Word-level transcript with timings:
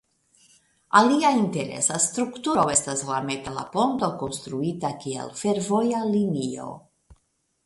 Alia 1.01 1.29
interesa 1.41 1.99
strukturo 2.07 2.63
estas 2.77 3.03
la 3.11 3.19
metala 3.27 3.67
ponto 3.77 4.11
konstruita 4.23 4.93
kiel 5.05 5.31
fervoja 5.45 6.03
linio. 6.19 6.73